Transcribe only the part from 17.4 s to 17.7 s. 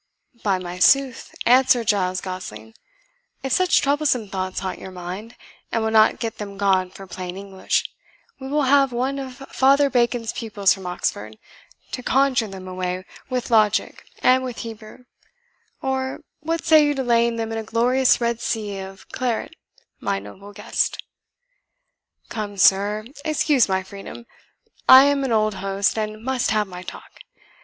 in a